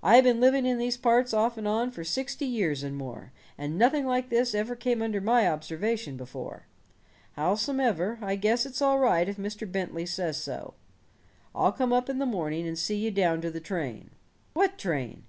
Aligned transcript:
I 0.00 0.20
been 0.20 0.38
living 0.38 0.64
in 0.64 0.78
these 0.78 0.96
parts, 0.96 1.34
off 1.34 1.58
and 1.58 1.66
on, 1.66 1.90
for 1.90 2.04
sixty 2.04 2.44
years 2.46 2.84
and 2.84 2.96
more, 2.96 3.32
and 3.58 3.76
nothing 3.76 4.06
like 4.06 4.28
this 4.28 4.54
ever 4.54 4.76
came 4.76 5.02
under 5.02 5.20
my 5.20 5.44
observation 5.48 6.16
before. 6.16 6.66
Howsomever, 7.36 8.20
I 8.22 8.36
guess 8.36 8.64
it's 8.64 8.80
all 8.80 9.00
right 9.00 9.28
if 9.28 9.38
Mr. 9.38 9.66
Bentley 9.66 10.06
says 10.06 10.36
so. 10.36 10.74
I'll 11.52 11.72
come 11.72 11.92
up 11.92 12.08
in 12.08 12.20
the 12.20 12.26
morning 12.26 12.64
and 12.68 12.78
see 12.78 12.98
you 12.98 13.10
down 13.10 13.40
to 13.40 13.50
the 13.50 13.58
train." 13.58 14.10
"What 14.52 14.78
train?" 14.78 15.24